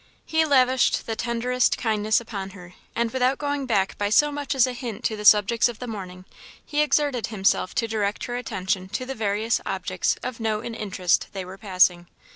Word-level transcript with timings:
He 0.25 0.45
lavished 0.45 1.05
the 1.05 1.15
tenderest 1.15 1.77
kindness 1.77 2.19
upon 2.19 2.49
her, 2.57 2.73
and 2.95 3.11
without 3.11 3.37
going 3.37 3.67
back 3.67 3.99
by 3.99 4.09
so 4.09 4.31
much 4.31 4.55
as 4.55 4.65
a 4.65 4.73
hint 4.73 5.03
to 5.03 5.15
the 5.15 5.23
subjects 5.25 5.69
of 5.69 5.77
the 5.77 5.85
morning, 5.85 6.25
he 6.65 6.81
exerted 6.81 7.27
himself 7.27 7.75
to 7.75 7.87
direct 7.87 8.23
her 8.23 8.35
attention 8.35 8.89
to 8.89 9.05
the 9.05 9.13
various 9.13 9.61
objects 9.63 10.17
of 10.23 10.39
note 10.39 10.65
and 10.65 10.75
interest 10.75 11.27
they 11.33 11.45
were 11.45 11.59
passing. 11.59 12.07